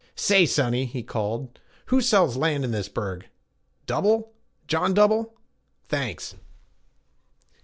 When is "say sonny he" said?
0.15-1.03